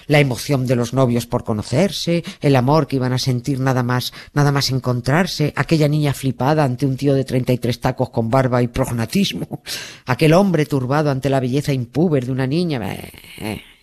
La 0.07 0.19
emoción 0.19 0.67
de 0.67 0.75
los 0.75 0.93
novios 0.93 1.25
por 1.25 1.43
conocerse, 1.43 2.23
el 2.41 2.55
amor 2.55 2.87
que 2.87 2.97
iban 2.97 3.13
a 3.13 3.19
sentir 3.19 3.59
nada 3.59 3.83
más, 3.83 4.13
nada 4.33 4.51
más 4.51 4.69
encontrarse, 4.69 5.53
aquella 5.55 5.87
niña 5.87 6.13
flipada 6.13 6.63
ante 6.63 6.85
un 6.85 6.97
tío 6.97 7.13
de 7.13 7.25
33 7.25 7.79
tacos 7.79 8.09
con 8.09 8.29
barba 8.29 8.61
y 8.61 8.67
prognatismo, 8.67 9.61
aquel 10.05 10.33
hombre 10.33 10.65
turbado 10.65 11.09
ante 11.09 11.29
la 11.29 11.39
belleza 11.39 11.73
impúber 11.73 12.25
de 12.25 12.31
una 12.31 12.47
niña. 12.47 12.79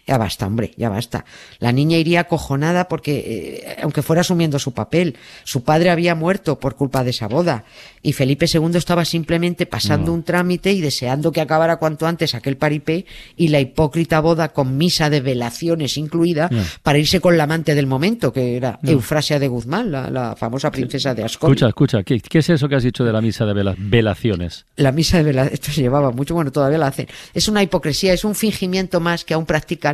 Ya 0.06 0.18
basta, 0.18 0.46
hombre, 0.48 0.72
ya 0.76 0.88
basta. 0.88 1.24
La 1.60 1.70
niña 1.70 1.96
iría 1.96 2.20
acojonada 2.20 2.88
porque, 2.88 3.62
eh, 3.64 3.76
aunque 3.82 4.02
fuera 4.02 4.22
asumiendo 4.22 4.58
su 4.58 4.72
papel, 4.72 5.16
su 5.44 5.62
padre 5.62 5.90
había 5.90 6.14
muerto 6.16 6.58
por 6.58 6.74
culpa 6.74 7.04
de 7.04 7.10
esa 7.10 7.28
boda 7.28 7.64
y 8.02 8.12
Felipe 8.12 8.46
II 8.52 8.70
estaba 8.74 9.04
simplemente 9.04 9.64
pasando 9.64 10.12
un 10.12 10.24
trámite 10.24 10.72
y 10.72 10.80
deseando 10.80 11.30
que 11.30 11.40
acabara 11.40 11.76
cuanto 11.76 12.06
antes 12.08 12.34
aquel 12.34 12.56
paripé 12.56 13.06
y 13.36 13.48
la 13.48 13.60
hipócrita 13.60 14.18
boda 14.20 14.48
con 14.52 14.76
misa 14.76 15.08
de 15.08 15.20
velaciones 15.20 15.96
incluida 15.96 16.50
para 16.82 16.98
irse 16.98 17.20
con 17.20 17.36
la 17.38 17.44
amante 17.44 17.76
del 17.76 17.86
momento, 17.86 18.32
que 18.32 18.56
era 18.56 18.80
Eufrasia 18.82 19.38
de 19.38 19.46
Guzmán, 19.46 19.92
la, 19.92 20.10
la 20.10 20.34
famosa 20.34 20.72
princesa 20.72 21.14
de 21.14 21.22
Ascoli. 21.22 21.52
Escucha, 21.52 21.68
escucha, 21.68 22.02
¿qué, 22.02 22.20
qué 22.20 22.38
es 22.38 22.50
eso 22.50 22.68
que 22.68 22.74
has 22.74 22.82
dicho 22.82 23.04
de 23.04 23.12
la 23.12 23.20
misa 23.20 23.44
de 23.46 23.52
vela- 23.54 23.76
velaciones? 23.78 24.66
La 24.76 24.90
misa 24.90 25.18
de 25.18 25.22
vela, 25.24 25.44
esto 25.52 25.70
se 25.70 25.80
llevaba 25.80 26.10
mucho, 26.10 26.34
bueno, 26.34 26.50
todavía 26.50 26.78
la 26.78 26.88
hacen. 26.88 27.06
Es 27.34 27.46
una 27.46 27.62
hipocresía, 27.62 28.12
es 28.12 28.24
un 28.24 28.34
fingimiento 28.34 28.98
más 28.98 29.24
que 29.24 29.34
aún 29.34 29.46
practican 29.46 29.91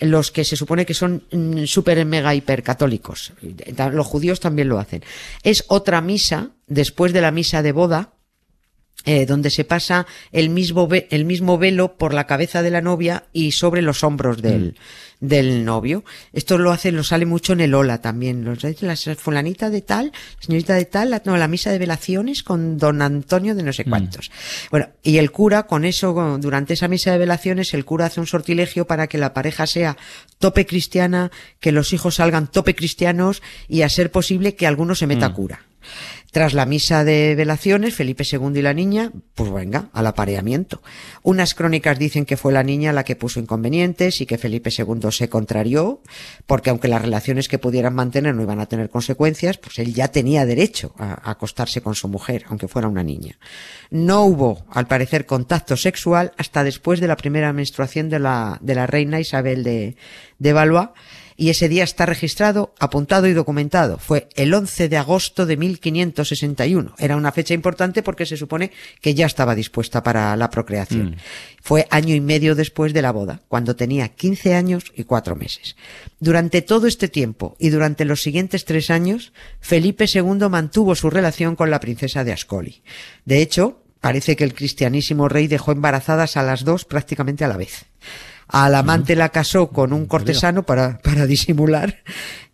los 0.00 0.30
que 0.30 0.44
se 0.44 0.56
supone 0.56 0.86
que 0.86 0.94
son 0.94 1.24
mm, 1.32 1.64
súper 1.64 2.04
mega 2.04 2.34
hipercatólicos. 2.34 3.32
Los 3.92 4.06
judíos 4.06 4.40
también 4.40 4.68
lo 4.68 4.78
hacen. 4.78 5.02
Es 5.42 5.64
otra 5.68 6.00
misa, 6.00 6.50
después 6.66 7.12
de 7.12 7.20
la 7.20 7.32
misa 7.32 7.62
de 7.62 7.72
boda, 7.72 8.12
eh, 9.08 9.24
donde 9.24 9.48
se 9.48 9.64
pasa 9.64 10.06
el 10.32 10.50
mismo, 10.50 10.86
ve- 10.86 11.08
el 11.10 11.24
mismo 11.24 11.56
velo 11.56 11.96
por 11.96 12.12
la 12.12 12.26
cabeza 12.26 12.62
de 12.62 12.70
la 12.70 12.82
novia 12.82 13.24
y 13.32 13.52
sobre 13.52 13.80
los 13.80 14.04
hombros 14.04 14.42
del, 14.42 14.76
del 15.20 15.64
novio. 15.64 16.04
Esto 16.34 16.58
lo 16.58 16.72
hace, 16.72 16.92
lo 16.92 17.02
sale 17.02 17.24
mucho 17.24 17.54
en 17.54 17.60
el 17.60 17.72
Ola 17.74 18.02
también. 18.02 18.44
Los, 18.44 18.62
la 18.82 18.96
fulanita 19.16 19.70
de 19.70 19.80
tal, 19.80 20.12
señorita 20.40 20.74
de 20.74 20.84
tal, 20.84 21.08
la, 21.08 21.22
no, 21.24 21.38
la 21.38 21.48
misa 21.48 21.70
de 21.72 21.78
velaciones 21.78 22.42
con 22.42 22.76
don 22.76 23.00
Antonio 23.00 23.54
de 23.54 23.62
no 23.62 23.72
sé 23.72 23.84
cuántos. 23.84 24.30
Bueno, 24.70 24.88
y 25.02 25.16
el 25.16 25.30
cura, 25.30 25.62
con 25.62 25.86
eso, 25.86 26.12
durante 26.38 26.74
esa 26.74 26.86
misa 26.88 27.10
de 27.10 27.18
velaciones, 27.18 27.72
el 27.72 27.86
cura 27.86 28.06
hace 28.06 28.20
un 28.20 28.26
sortilegio 28.26 28.86
para 28.86 29.06
que 29.06 29.16
la 29.16 29.32
pareja 29.32 29.66
sea 29.66 29.96
tope 30.38 30.66
cristiana, 30.66 31.30
que 31.60 31.72
los 31.72 31.94
hijos 31.94 32.16
salgan 32.16 32.46
tope 32.46 32.74
cristianos 32.74 33.42
y 33.68 33.82
a 33.82 33.88
ser 33.88 34.10
posible 34.10 34.54
que 34.54 34.66
alguno 34.66 34.94
se 34.94 35.06
meta 35.06 35.32
cura. 35.32 35.62
Tras 36.30 36.52
la 36.52 36.66
misa 36.66 37.04
de 37.04 37.34
velaciones, 37.34 37.94
Felipe 37.94 38.24
II 38.30 38.50
y 38.54 38.62
la 38.62 38.74
niña, 38.74 39.12
pues 39.34 39.50
venga, 39.50 39.88
al 39.94 40.06
apareamiento. 40.06 40.82
Unas 41.22 41.54
crónicas 41.54 41.98
dicen 41.98 42.26
que 42.26 42.36
fue 42.36 42.52
la 42.52 42.62
niña 42.62 42.92
la 42.92 43.04
que 43.04 43.16
puso 43.16 43.40
inconvenientes 43.40 44.20
y 44.20 44.26
que 44.26 44.36
Felipe 44.36 44.70
II 44.76 45.10
se 45.10 45.30
contrarió, 45.30 46.02
porque 46.46 46.68
aunque 46.68 46.88
las 46.88 47.00
relaciones 47.00 47.48
que 47.48 47.58
pudieran 47.58 47.94
mantener 47.94 48.34
no 48.34 48.42
iban 48.42 48.60
a 48.60 48.66
tener 48.66 48.90
consecuencias, 48.90 49.56
pues 49.56 49.78
él 49.78 49.94
ya 49.94 50.08
tenía 50.08 50.44
derecho 50.44 50.94
a, 50.98 51.30
acostarse 51.30 51.80
con 51.80 51.94
su 51.94 52.08
mujer, 52.08 52.44
aunque 52.48 52.68
fuera 52.68 52.88
una 52.88 53.02
niña. 53.02 53.38
No 53.90 54.24
hubo, 54.24 54.66
al 54.70 54.86
parecer, 54.86 55.24
contacto 55.24 55.78
sexual 55.78 56.32
hasta 56.36 56.62
después 56.62 57.00
de 57.00 57.08
la 57.08 57.16
primera 57.16 57.54
menstruación 57.54 58.10
de 58.10 58.18
la, 58.18 58.58
de 58.60 58.74
la 58.74 58.86
reina 58.86 59.18
Isabel 59.18 59.64
de, 59.64 59.96
de 60.38 60.52
Valois, 60.52 60.90
y 61.40 61.50
ese 61.50 61.68
día 61.68 61.84
está 61.84 62.04
registrado, 62.04 62.74
apuntado 62.80 63.28
y 63.28 63.32
documentado. 63.32 63.98
Fue 63.98 64.28
el 64.34 64.52
11 64.52 64.88
de 64.88 64.96
agosto 64.96 65.46
de 65.46 65.56
1561. 65.56 66.96
Era 66.98 67.16
una 67.16 67.30
fecha 67.30 67.54
importante 67.54 68.02
porque 68.02 68.26
se 68.26 68.36
supone 68.36 68.72
que 69.00 69.14
ya 69.14 69.26
estaba 69.26 69.54
dispuesta 69.54 70.02
para 70.02 70.34
la 70.34 70.50
procreación. 70.50 71.14
Fue 71.62 71.86
año 71.90 72.16
y 72.16 72.20
medio 72.20 72.56
después 72.56 72.92
de 72.92 73.02
la 73.02 73.12
boda, 73.12 73.40
cuando 73.46 73.76
tenía 73.76 74.08
15 74.08 74.54
años 74.54 74.92
y 74.96 75.04
cuatro 75.04 75.36
meses. 75.36 75.76
Durante 76.18 76.60
todo 76.60 76.88
este 76.88 77.06
tiempo 77.06 77.54
y 77.60 77.68
durante 77.68 78.04
los 78.04 78.20
siguientes 78.20 78.64
tres 78.64 78.90
años, 78.90 79.32
Felipe 79.60 80.06
II 80.12 80.48
mantuvo 80.50 80.96
su 80.96 81.08
relación 81.08 81.54
con 81.54 81.70
la 81.70 81.78
princesa 81.78 82.24
de 82.24 82.32
Ascoli. 82.32 82.82
De 83.24 83.40
hecho, 83.40 83.80
parece 84.00 84.34
que 84.34 84.42
el 84.42 84.54
cristianísimo 84.54 85.28
rey 85.28 85.46
dejó 85.46 85.70
embarazadas 85.70 86.36
a 86.36 86.42
las 86.42 86.64
dos 86.64 86.84
prácticamente 86.84 87.44
a 87.44 87.48
la 87.48 87.56
vez. 87.56 87.84
Al 88.48 88.74
amante 88.74 89.14
la 89.14 89.28
casó 89.28 89.68
con 89.68 89.92
un 89.92 90.06
cortesano 90.06 90.62
para, 90.64 90.98
para 90.98 91.26
disimular 91.26 92.02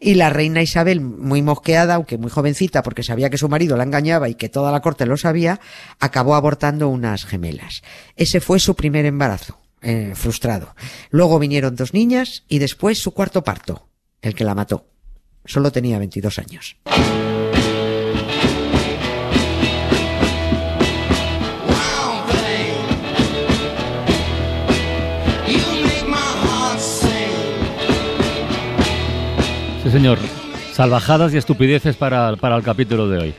y 0.01 0.15
la 0.15 0.29
reina 0.29 0.61
Isabel, 0.61 1.01
muy 1.01 1.41
mosqueada, 1.41 1.95
aunque 1.95 2.19
muy 2.19 2.31
jovencita, 2.31 2.83
porque 2.83 3.03
sabía 3.03 3.31
que 3.31 3.39
su 3.39 3.49
marido 3.49 3.77
la 3.77 3.85
engañaba 3.85 4.29
y 4.29 4.35
que 4.35 4.49
toda 4.49 4.71
la 4.73 4.81
corte 4.81 5.07
lo 5.07 5.17
sabía, 5.17 5.61
acabó 6.01 6.35
abortando 6.35 6.89
unas 6.89 7.25
gemelas. 7.25 7.83
Ese 8.17 8.41
fue 8.41 8.59
su 8.59 8.75
primer 8.75 9.07
embarazo, 9.07 9.59
eh, 9.83 10.13
frustrado. 10.15 10.75
Luego 11.11 11.39
vinieron 11.39 11.77
dos 11.77 11.95
niñas 11.95 12.45
y 12.49 12.59
después 12.59 12.99
su 12.99 13.13
cuarto 13.13 13.45
parto, 13.45 13.89
el 14.21 14.35
que 14.35 14.45
la 14.45 14.55
mató. 14.55 14.87
Solo 15.47 15.73
tenía 15.73 15.99
22 15.99 16.39
años. 16.39 16.77
Señor. 30.05 30.19
Salvajadas 30.73 31.33
y 31.33 31.39
estupideces 31.39 31.97
para, 31.97 32.37
para 32.37 32.57
el 32.57 32.63
capítulo 32.63 33.09
de 33.09 33.19
hoy. 33.19 33.35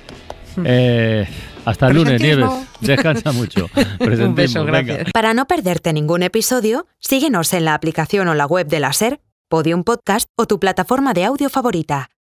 Eh, 0.64 1.28
hasta 1.64 1.88
el 1.90 1.96
lunes. 1.96 2.20
Nieves. 2.20 2.50
Descansa 2.80 3.32
mucho. 3.34 3.70
Un 4.00 4.34
beso, 4.34 4.66
venga. 4.66 4.82
gracias. 4.82 5.12
Para 5.12 5.36
no 5.36 5.46
perderte 5.46 5.94
ningún 5.94 6.24
episodio, 6.24 6.88
síguenos 7.00 7.54
en 7.54 7.66
la 7.66 7.76
aplicación 7.76 8.28
o 8.30 8.34
la 8.34 8.48
web 8.48 8.68
de 8.68 8.80
la 8.80 8.94
SER, 8.94 9.20
Podium 9.48 9.84
Podcast 9.84 10.28
o 10.36 10.48
tu 10.48 10.60
plataforma 10.60 11.14
de 11.14 11.26
audio 11.26 11.50
favorita. 11.52 12.10